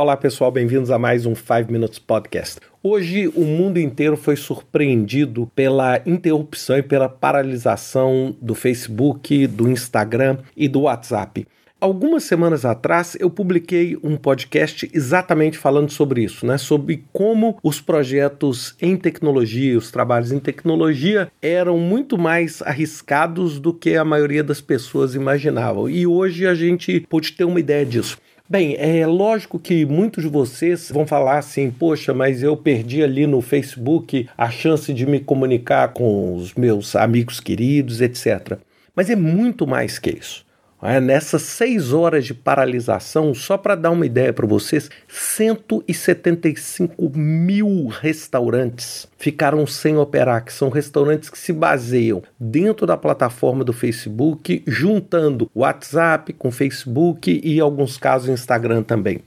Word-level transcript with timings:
Olá 0.00 0.16
pessoal, 0.16 0.50
bem-vindos 0.50 0.90
a 0.90 0.98
mais 0.98 1.26
um 1.26 1.34
5 1.34 1.70
Minutes 1.70 1.98
Podcast. 1.98 2.58
Hoje 2.82 3.28
o 3.36 3.44
mundo 3.44 3.78
inteiro 3.78 4.16
foi 4.16 4.34
surpreendido 4.34 5.46
pela 5.54 6.00
interrupção 6.06 6.78
e 6.78 6.82
pela 6.82 7.06
paralisação 7.06 8.34
do 8.40 8.54
Facebook, 8.54 9.46
do 9.46 9.68
Instagram 9.68 10.38
e 10.56 10.68
do 10.68 10.80
WhatsApp. 10.80 11.46
Algumas 11.78 12.24
semanas 12.24 12.64
atrás 12.64 13.14
eu 13.20 13.28
publiquei 13.28 13.98
um 14.02 14.16
podcast 14.16 14.90
exatamente 14.92 15.58
falando 15.58 15.90
sobre 15.90 16.24
isso, 16.24 16.46
né? 16.46 16.56
Sobre 16.56 17.04
como 17.12 17.58
os 17.62 17.78
projetos 17.78 18.74
em 18.80 18.96
tecnologia, 18.96 19.76
os 19.76 19.90
trabalhos 19.90 20.32
em 20.32 20.38
tecnologia 20.38 21.30
eram 21.42 21.78
muito 21.78 22.16
mais 22.16 22.62
arriscados 22.62 23.58
do 23.58 23.74
que 23.74 23.96
a 23.96 24.04
maioria 24.04 24.44
das 24.44 24.62
pessoas 24.62 25.14
imaginavam. 25.14 25.90
E 25.90 26.06
hoje 26.06 26.46
a 26.46 26.54
gente 26.54 27.00
pode 27.08 27.32
ter 27.32 27.44
uma 27.44 27.60
ideia 27.60 27.84
disso. 27.84 28.18
Bem, 28.50 28.74
é 28.80 29.06
lógico 29.06 29.60
que 29.60 29.86
muitos 29.86 30.24
de 30.24 30.28
vocês 30.28 30.90
vão 30.90 31.06
falar 31.06 31.38
assim: 31.38 31.70
poxa, 31.70 32.12
mas 32.12 32.42
eu 32.42 32.56
perdi 32.56 33.00
ali 33.00 33.24
no 33.24 33.40
Facebook 33.40 34.28
a 34.36 34.50
chance 34.50 34.92
de 34.92 35.06
me 35.06 35.20
comunicar 35.20 35.92
com 35.92 36.34
os 36.34 36.52
meus 36.54 36.96
amigos 36.96 37.38
queridos, 37.38 38.00
etc. 38.00 38.58
Mas 38.92 39.08
é 39.08 39.14
muito 39.14 39.68
mais 39.68 40.00
que 40.00 40.10
isso. 40.10 40.44
É, 40.82 40.98
nessas 40.98 41.42
seis 41.42 41.92
horas 41.92 42.24
de 42.24 42.32
paralisação, 42.32 43.34
só 43.34 43.58
para 43.58 43.74
dar 43.74 43.90
uma 43.90 44.06
ideia 44.06 44.32
para 44.32 44.46
vocês, 44.46 44.88
175 45.08 47.10
mil 47.14 47.88
restaurantes 47.88 49.06
ficaram 49.18 49.66
sem 49.66 49.98
operar, 49.98 50.42
que 50.42 50.52
são 50.52 50.70
restaurantes 50.70 51.28
que 51.28 51.38
se 51.38 51.52
baseiam 51.52 52.22
dentro 52.38 52.86
da 52.86 52.96
plataforma 52.96 53.62
do 53.62 53.74
Facebook, 53.74 54.62
juntando 54.66 55.50
WhatsApp 55.54 56.32
com 56.32 56.50
Facebook 56.50 57.30
e, 57.30 57.58
em 57.58 57.60
alguns 57.60 57.98
casos, 57.98 58.30
Instagram 58.30 58.82
também. 58.82 59.20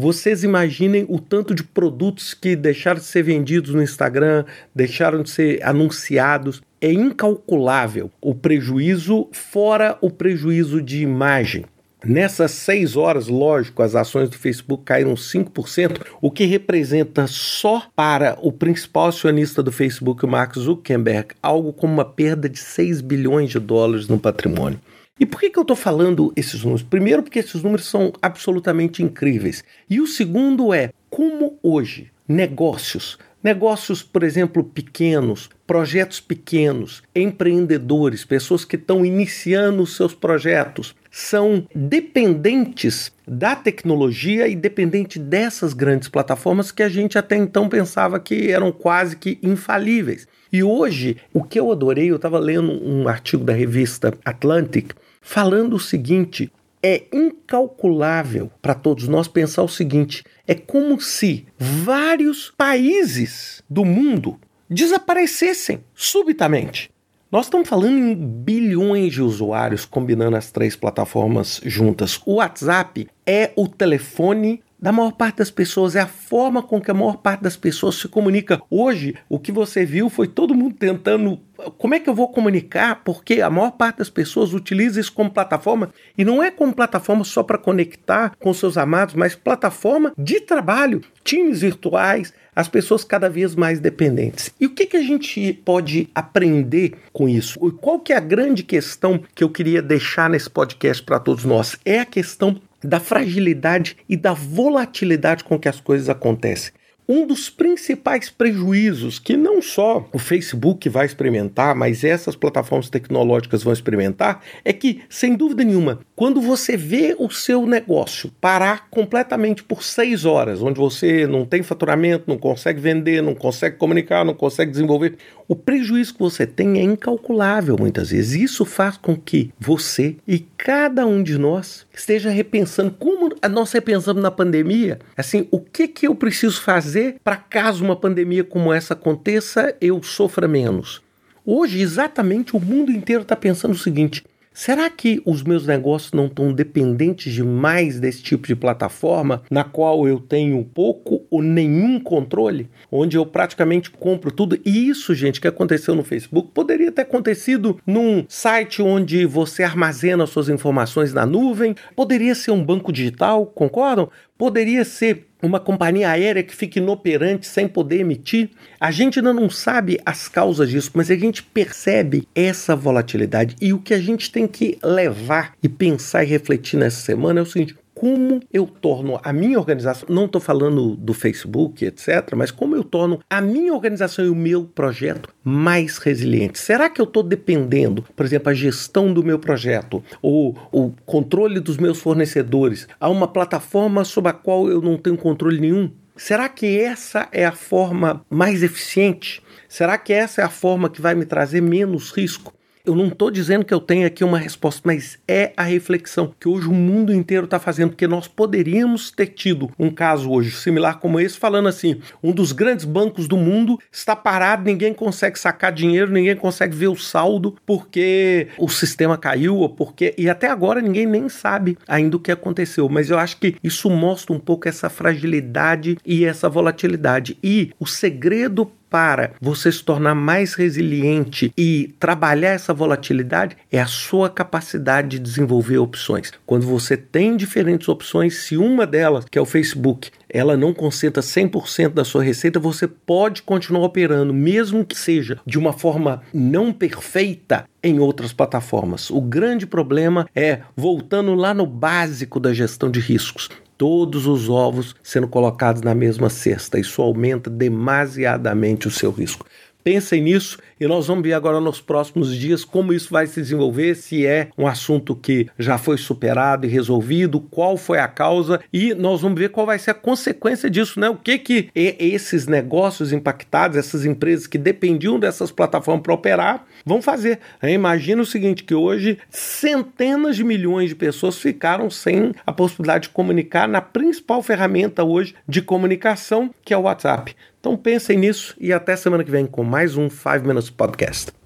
Vocês 0.00 0.44
imaginem 0.44 1.04
o 1.08 1.18
tanto 1.18 1.52
de 1.52 1.64
produtos 1.64 2.32
que 2.32 2.54
deixaram 2.54 3.00
de 3.00 3.04
ser 3.04 3.24
vendidos 3.24 3.74
no 3.74 3.82
Instagram, 3.82 4.44
deixaram 4.72 5.24
de 5.24 5.30
ser 5.30 5.60
anunciados. 5.60 6.62
É 6.80 6.92
incalculável 6.92 8.10
o 8.20 8.34
prejuízo, 8.34 9.28
fora 9.32 9.98
o 10.00 10.10
prejuízo 10.10 10.80
de 10.80 11.02
imagem. 11.02 11.64
Nessas 12.04 12.52
seis 12.52 12.94
horas, 12.94 13.26
lógico, 13.26 13.82
as 13.82 13.96
ações 13.96 14.30
do 14.30 14.38
Facebook 14.38 14.84
caíram 14.84 15.14
5%, 15.14 16.00
o 16.22 16.30
que 16.30 16.44
representa 16.44 17.26
só 17.26 17.82
para 17.96 18.38
o 18.40 18.52
principal 18.52 19.08
acionista 19.08 19.64
do 19.64 19.72
Facebook, 19.72 20.24
Mark 20.24 20.56
Zuckerberg, 20.56 21.34
algo 21.42 21.72
como 21.72 21.92
uma 21.92 22.04
perda 22.04 22.48
de 22.48 22.60
6 22.60 23.00
bilhões 23.00 23.50
de 23.50 23.58
dólares 23.58 24.06
no 24.06 24.18
patrimônio. 24.18 24.80
E 25.18 25.26
por 25.26 25.40
que, 25.40 25.50
que 25.50 25.58
eu 25.58 25.62
estou 25.62 25.76
falando 25.76 26.32
esses 26.36 26.62
números? 26.62 26.84
Primeiro, 26.84 27.24
porque 27.24 27.40
esses 27.40 27.60
números 27.60 27.86
são 27.86 28.12
absolutamente 28.22 29.02
incríveis. 29.02 29.64
E 29.90 30.00
o 30.00 30.06
segundo 30.06 30.72
é 30.72 30.92
como 31.10 31.58
hoje 31.60 32.12
negócios, 32.28 33.18
negócios, 33.42 34.02
por 34.02 34.22
exemplo, 34.22 34.62
pequenos, 34.62 35.50
projetos 35.68 36.18
pequenos, 36.18 37.02
empreendedores, 37.14 38.24
pessoas 38.24 38.64
que 38.64 38.76
estão 38.76 39.04
iniciando 39.04 39.82
os 39.82 39.94
seus 39.94 40.14
projetos, 40.14 40.96
são 41.10 41.68
dependentes 41.74 43.12
da 43.26 43.54
tecnologia 43.54 44.48
e 44.48 44.56
dependente 44.56 45.18
dessas 45.18 45.74
grandes 45.74 46.08
plataformas 46.08 46.72
que 46.72 46.82
a 46.82 46.88
gente 46.88 47.18
até 47.18 47.36
então 47.36 47.68
pensava 47.68 48.18
que 48.18 48.50
eram 48.50 48.72
quase 48.72 49.14
que 49.14 49.38
infalíveis. 49.42 50.26
E 50.50 50.62
hoje, 50.62 51.18
o 51.34 51.44
que 51.44 51.60
eu 51.60 51.70
adorei, 51.70 52.10
eu 52.10 52.16
estava 52.16 52.38
lendo 52.38 52.72
um 52.72 53.06
artigo 53.06 53.44
da 53.44 53.52
revista 53.52 54.14
Atlantic 54.24 54.92
falando 55.20 55.76
o 55.76 55.80
seguinte: 55.80 56.50
é 56.82 57.02
incalculável 57.12 58.50
para 58.62 58.74
todos 58.74 59.06
nós 59.06 59.28
pensar 59.28 59.64
o 59.64 59.68
seguinte: 59.68 60.24
é 60.46 60.54
como 60.54 60.98
se 60.98 61.46
vários 61.58 62.54
países 62.56 63.62
do 63.68 63.84
mundo 63.84 64.40
desaparecessem 64.68 65.84
subitamente. 65.94 66.90
Nós 67.30 67.46
estamos 67.46 67.68
falando 67.68 67.98
em 67.98 68.14
bilhões 68.14 69.12
de 69.12 69.22
usuários 69.22 69.84
combinando 69.84 70.36
as 70.36 70.50
três 70.50 70.74
plataformas 70.74 71.60
juntas. 71.64 72.20
O 72.24 72.36
WhatsApp 72.36 73.06
é 73.26 73.52
o 73.54 73.68
telefone 73.68 74.62
da 74.80 74.92
maior 74.92 75.12
parte 75.12 75.38
das 75.38 75.50
pessoas, 75.50 75.96
é 75.96 76.00
a 76.00 76.06
forma 76.06 76.62
com 76.62 76.80
que 76.80 76.90
a 76.90 76.94
maior 76.94 77.16
parte 77.16 77.42
das 77.42 77.56
pessoas 77.56 77.96
se 77.96 78.08
comunica. 78.08 78.60
Hoje, 78.70 79.14
o 79.28 79.38
que 79.38 79.50
você 79.50 79.84
viu 79.84 80.08
foi 80.08 80.28
todo 80.28 80.54
mundo 80.54 80.76
tentando. 80.78 81.40
Como 81.76 81.94
é 81.94 82.00
que 82.00 82.08
eu 82.08 82.14
vou 82.14 82.28
comunicar? 82.28 83.02
Porque 83.04 83.40
a 83.40 83.50
maior 83.50 83.72
parte 83.72 83.98
das 83.98 84.08
pessoas 84.08 84.54
utiliza 84.54 85.00
isso 85.00 85.12
como 85.12 85.30
plataforma 85.30 85.90
e 86.16 86.24
não 86.24 86.40
é 86.40 86.50
como 86.52 86.72
plataforma 86.72 87.24
só 87.24 87.42
para 87.42 87.58
conectar 87.58 88.36
com 88.38 88.54
seus 88.54 88.78
amados, 88.78 89.16
mas 89.16 89.34
plataforma 89.34 90.12
de 90.16 90.40
trabalho, 90.40 91.02
times 91.24 91.60
virtuais, 91.60 92.32
as 92.54 92.68
pessoas 92.68 93.04
cada 93.04 93.28
vez 93.28 93.54
mais 93.54 93.78
dependentes. 93.80 94.52
E 94.60 94.66
o 94.66 94.70
que, 94.70 94.86
que 94.86 94.96
a 94.96 95.02
gente 95.02 95.52
pode 95.64 96.08
aprender 96.14 96.94
com 97.12 97.28
isso? 97.28 97.58
Qual 97.80 98.00
que 98.00 98.12
é 98.12 98.16
a 98.16 98.20
grande 98.20 98.62
questão 98.62 99.20
que 99.34 99.42
eu 99.42 99.48
queria 99.48 99.80
deixar 99.80 100.28
nesse 100.30 100.50
podcast 100.50 101.02
para 101.02 101.20
todos 101.20 101.44
nós? 101.44 101.76
É 101.84 102.00
a 102.00 102.04
questão 102.04 102.60
da 102.82 103.00
fragilidade 103.00 103.96
e 104.08 104.16
da 104.16 104.32
volatilidade 104.32 105.44
com 105.44 105.58
que 105.58 105.68
as 105.68 105.80
coisas 105.80 106.08
acontecem. 106.08 106.72
Um 107.10 107.26
dos 107.26 107.48
principais 107.48 108.28
prejuízos 108.28 109.18
que 109.18 109.34
não 109.34 109.62
só 109.62 110.06
o 110.12 110.18
Facebook 110.18 110.90
vai 110.90 111.06
experimentar, 111.06 111.74
mas 111.74 112.04
essas 112.04 112.36
plataformas 112.36 112.90
tecnológicas 112.90 113.62
vão 113.62 113.72
experimentar, 113.72 114.42
é 114.62 114.74
que, 114.74 115.00
sem 115.08 115.34
dúvida 115.34 115.64
nenhuma, 115.64 116.00
quando 116.14 116.38
você 116.38 116.76
vê 116.76 117.16
o 117.18 117.30
seu 117.30 117.66
negócio 117.66 118.30
parar 118.38 118.90
completamente 118.90 119.64
por 119.64 119.82
seis 119.82 120.26
horas, 120.26 120.60
onde 120.60 120.78
você 120.78 121.26
não 121.26 121.46
tem 121.46 121.62
faturamento, 121.62 122.24
não 122.26 122.36
consegue 122.36 122.78
vender, 122.78 123.22
não 123.22 123.34
consegue 123.34 123.78
comunicar, 123.78 124.22
não 124.22 124.34
consegue 124.34 124.70
desenvolver, 124.70 125.16
o 125.48 125.56
prejuízo 125.56 126.12
que 126.12 126.20
você 126.20 126.46
tem 126.46 126.78
é 126.78 126.82
incalculável 126.82 127.74
muitas 127.80 128.10
vezes. 128.10 128.38
Isso 128.38 128.66
faz 128.66 128.98
com 128.98 129.16
que 129.16 129.50
você 129.58 130.16
e 130.28 130.40
cada 130.58 131.06
um 131.06 131.22
de 131.22 131.38
nós 131.38 131.86
esteja 131.94 132.28
repensando 132.28 132.90
como 132.90 133.34
nós 133.48 133.70
repensamos 133.72 134.22
na 134.22 134.30
pandemia, 134.30 134.98
assim, 135.16 135.46
o 135.50 135.60
que 135.60 135.86
que 135.86 136.06
eu 136.06 136.14
preciso 136.14 136.60
fazer 136.62 137.16
para 137.22 137.36
caso 137.36 137.84
uma 137.84 137.96
pandemia 137.96 138.42
como 138.42 138.72
essa 138.72 138.94
aconteça, 138.94 139.76
eu 139.80 140.02
sofra 140.02 140.48
menos. 140.48 141.02
Hoje, 141.44 141.80
exatamente, 141.80 142.56
o 142.56 142.60
mundo 142.60 142.90
inteiro 142.90 143.22
está 143.22 143.36
pensando 143.36 143.72
o 143.72 143.78
seguinte: 143.78 144.24
Será 144.58 144.90
que 144.90 145.22
os 145.24 145.44
meus 145.44 145.68
negócios 145.68 146.12
não 146.12 146.26
estão 146.26 146.52
dependentes 146.52 147.32
demais 147.32 148.00
desse 148.00 148.20
tipo 148.24 148.44
de 148.44 148.56
plataforma 148.56 149.44
na 149.48 149.62
qual 149.62 150.08
eu 150.08 150.18
tenho 150.18 150.64
pouco 150.64 151.17
ou 151.30 151.42
nenhum 151.42 152.00
controle? 152.00 152.68
Onde 152.90 153.16
eu 153.16 153.24
praticamente 153.24 153.90
compro 153.90 154.30
tudo. 154.30 154.58
E 154.64 154.88
isso, 154.88 155.14
gente, 155.14 155.40
que 155.40 155.48
aconteceu 155.48 155.94
no 155.94 156.04
Facebook, 156.04 156.50
poderia 156.52 156.92
ter 156.92 157.02
acontecido 157.02 157.78
num 157.86 158.24
site 158.28 158.82
onde 158.82 159.24
você 159.26 159.62
armazena 159.62 160.26
suas 160.26 160.48
informações 160.48 161.12
na 161.12 161.26
nuvem, 161.26 161.74
poderia 161.94 162.34
ser 162.34 162.50
um 162.50 162.64
banco 162.64 162.92
digital, 162.92 163.46
concordam? 163.46 164.08
Poderia 164.36 164.84
ser 164.84 165.28
uma 165.42 165.60
companhia 165.60 166.10
aérea 166.10 166.42
que 166.42 166.54
fica 166.54 166.78
inoperante 166.78 167.46
sem 167.46 167.68
poder 167.68 168.00
emitir. 168.00 168.50
A 168.78 168.90
gente 168.90 169.18
ainda 169.18 169.32
não 169.32 169.48
sabe 169.48 169.98
as 170.04 170.28
causas 170.28 170.68
disso, 170.68 170.90
mas 170.94 171.10
a 171.10 171.16
gente 171.16 171.42
percebe 171.42 172.26
essa 172.34 172.74
volatilidade. 172.74 173.56
E 173.60 173.72
o 173.72 173.78
que 173.78 173.94
a 173.94 173.98
gente 173.98 174.30
tem 174.30 174.46
que 174.46 174.78
levar 174.82 175.54
e 175.62 175.68
pensar 175.68 176.24
e 176.24 176.26
refletir 176.26 176.78
nessa 176.78 177.00
semana 177.00 177.40
é 177.40 177.42
o 177.42 177.46
seguinte: 177.46 177.76
como 177.98 178.40
eu 178.52 178.64
torno 178.64 179.18
a 179.24 179.32
minha 179.32 179.58
organização, 179.58 180.08
não 180.08 180.26
estou 180.26 180.40
falando 180.40 180.94
do 180.94 181.12
Facebook, 181.12 181.84
etc., 181.84 182.32
mas 182.36 182.52
como 182.52 182.76
eu 182.76 182.84
torno 182.84 183.18
a 183.28 183.40
minha 183.40 183.74
organização 183.74 184.24
e 184.24 184.28
o 184.28 184.36
meu 184.36 184.64
projeto 184.64 185.28
mais 185.42 185.98
resiliente. 185.98 186.60
Será 186.60 186.88
que 186.88 187.00
eu 187.00 187.04
estou 187.04 187.24
dependendo, 187.24 188.04
por 188.14 188.24
exemplo, 188.24 188.50
a 188.50 188.54
gestão 188.54 189.12
do 189.12 189.24
meu 189.24 189.38
projeto 189.38 190.02
ou 190.22 190.56
o 190.70 190.92
controle 191.04 191.58
dos 191.58 191.76
meus 191.76 191.98
fornecedores 192.00 192.86
a 193.00 193.08
uma 193.08 193.26
plataforma 193.26 194.04
sobre 194.04 194.30
a 194.30 194.34
qual 194.34 194.68
eu 194.68 194.80
não 194.80 194.96
tenho 194.96 195.16
controle 195.16 195.60
nenhum? 195.60 195.90
Será 196.16 196.48
que 196.48 196.78
essa 196.78 197.28
é 197.32 197.44
a 197.44 197.52
forma 197.52 198.24
mais 198.30 198.62
eficiente? 198.62 199.42
Será 199.68 199.98
que 199.98 200.12
essa 200.12 200.40
é 200.40 200.44
a 200.44 200.48
forma 200.48 200.88
que 200.88 201.00
vai 201.00 201.16
me 201.16 201.26
trazer 201.26 201.60
menos 201.60 202.12
risco? 202.12 202.52
Eu 202.88 202.94
não 202.94 203.08
estou 203.08 203.30
dizendo 203.30 203.66
que 203.66 203.74
eu 203.74 203.80
tenho 203.80 204.06
aqui 204.06 204.24
uma 204.24 204.38
resposta, 204.38 204.80
mas 204.82 205.18
é 205.28 205.52
a 205.58 205.62
reflexão 205.62 206.32
que 206.40 206.48
hoje 206.48 206.66
o 206.66 206.72
mundo 206.72 207.12
inteiro 207.12 207.44
está 207.44 207.58
fazendo, 207.58 207.90
porque 207.90 208.08
nós 208.08 208.26
poderíamos 208.26 209.10
ter 209.10 209.26
tido 209.26 209.70
um 209.78 209.90
caso 209.90 210.30
hoje 210.30 210.52
similar 210.52 210.98
como 210.98 211.20
esse, 211.20 211.36
falando 211.36 211.68
assim: 211.68 212.00
um 212.22 212.32
dos 212.32 212.50
grandes 212.50 212.86
bancos 212.86 213.28
do 213.28 213.36
mundo 213.36 213.78
está 213.92 214.16
parado, 214.16 214.64
ninguém 214.64 214.94
consegue 214.94 215.38
sacar 215.38 215.70
dinheiro, 215.70 216.10
ninguém 216.10 216.34
consegue 216.34 216.74
ver 216.74 216.88
o 216.88 216.96
saldo 216.96 217.58
porque 217.66 218.48
o 218.56 218.70
sistema 218.70 219.18
caiu, 219.18 219.56
ou 219.56 219.68
porque. 219.68 220.14
E 220.16 220.30
até 220.30 220.48
agora 220.48 220.80
ninguém 220.80 221.04
nem 221.04 221.28
sabe 221.28 221.76
ainda 221.86 222.16
o 222.16 222.20
que 222.20 222.32
aconteceu. 222.32 222.88
Mas 222.88 223.10
eu 223.10 223.18
acho 223.18 223.36
que 223.36 223.56
isso 223.62 223.90
mostra 223.90 224.34
um 224.34 224.40
pouco 224.40 224.66
essa 224.66 224.88
fragilidade 224.88 225.98
e 226.06 226.24
essa 226.24 226.48
volatilidade. 226.48 227.36
E 227.44 227.70
o 227.78 227.84
segredo 227.84 228.72
para 228.90 229.32
você 229.40 229.70
se 229.70 229.82
tornar 229.82 230.14
mais 230.14 230.54
resiliente 230.54 231.52
e 231.56 231.94
trabalhar 231.98 232.50
essa 232.50 232.74
volatilidade 232.74 233.56
é 233.70 233.80
a 233.80 233.86
sua 233.86 234.28
capacidade 234.28 235.08
de 235.08 235.18
desenvolver 235.18 235.78
opções. 235.78 236.32
Quando 236.46 236.66
você 236.66 236.96
tem 236.96 237.36
diferentes 237.36 237.88
opções, 237.88 238.42
se 238.42 238.56
uma 238.56 238.86
delas, 238.86 239.24
que 239.30 239.38
é 239.38 239.40
o 239.40 239.46
Facebook, 239.46 240.10
ela 240.28 240.56
não 240.56 240.74
concentra 240.74 241.22
100% 241.22 241.94
da 241.94 242.04
sua 242.04 242.22
receita, 242.22 242.60
você 242.60 242.86
pode 242.86 243.42
continuar 243.42 243.84
operando, 243.84 244.34
mesmo 244.34 244.84
que 244.84 244.96
seja 244.96 245.38
de 245.46 245.58
uma 245.58 245.72
forma 245.72 246.22
não 246.32 246.72
perfeita 246.72 247.64
em 247.82 247.98
outras 247.98 248.32
plataformas. 248.32 249.10
O 249.10 249.20
grande 249.20 249.66
problema 249.66 250.28
é 250.34 250.60
voltando 250.76 251.34
lá 251.34 251.54
no 251.54 251.66
básico 251.66 252.38
da 252.38 252.52
gestão 252.52 252.90
de 252.90 253.00
riscos 253.00 253.48
todos 253.78 254.26
os 254.26 254.50
ovos 254.50 254.94
sendo 255.02 255.28
colocados 255.28 255.80
na 255.80 255.94
mesma 255.94 256.28
cesta. 256.28 256.78
Isso 256.78 257.00
aumenta 257.00 257.48
demasiadamente 257.48 258.88
o 258.88 258.90
seu 258.90 259.12
risco. 259.12 259.46
Pensem 259.88 260.20
nisso 260.20 260.58
e 260.78 260.86
nós 260.86 261.06
vamos 261.06 261.22
ver 261.24 261.32
agora 261.32 261.58
nos 261.62 261.80
próximos 261.80 262.36
dias 262.36 262.62
como 262.62 262.92
isso 262.92 263.10
vai 263.10 263.26
se 263.26 263.40
desenvolver, 263.40 263.94
se 263.94 264.26
é 264.26 264.50
um 264.58 264.66
assunto 264.66 265.16
que 265.16 265.48
já 265.58 265.78
foi 265.78 265.96
superado 265.96 266.66
e 266.66 266.68
resolvido, 266.68 267.40
qual 267.40 267.78
foi 267.78 267.98
a 267.98 268.06
causa 268.06 268.60
e 268.70 268.92
nós 268.92 269.22
vamos 269.22 269.38
ver 269.40 269.48
qual 269.48 269.64
vai 269.64 269.78
ser 269.78 269.92
a 269.92 269.94
consequência 269.94 270.68
disso, 270.68 271.00
né? 271.00 271.08
O 271.08 271.16
que 271.16 271.38
que 271.38 271.70
esses 271.74 272.46
negócios 272.46 273.14
impactados, 273.14 273.78
essas 273.78 274.04
empresas 274.04 274.46
que 274.46 274.58
dependiam 274.58 275.18
dessas 275.18 275.50
plataformas 275.50 276.02
para 276.02 276.12
operar, 276.12 276.66
vão 276.84 277.00
fazer. 277.00 277.38
Imagina 277.62 278.20
o 278.20 278.26
seguinte, 278.26 278.64
que 278.64 278.74
hoje 278.74 279.16
centenas 279.30 280.36
de 280.36 280.44
milhões 280.44 280.90
de 280.90 280.96
pessoas 280.96 281.38
ficaram 281.38 281.88
sem 281.88 282.34
a 282.46 282.52
possibilidade 282.52 283.04
de 283.04 283.14
comunicar 283.14 283.66
na 283.66 283.80
principal 283.80 284.42
ferramenta 284.42 285.02
hoje 285.02 285.34
de 285.48 285.62
comunicação, 285.62 286.50
que 286.62 286.74
é 286.74 286.76
o 286.76 286.82
WhatsApp. 286.82 287.34
Então 287.60 287.76
pensem 287.76 288.16
nisso 288.16 288.54
e 288.60 288.72
até 288.72 288.94
semana 288.96 289.24
que 289.24 289.30
vem 289.30 289.46
com 289.46 289.64
mais 289.64 289.96
um 289.96 290.08
5 290.08 290.46
Minutes 290.46 290.70
Podcast. 290.70 291.37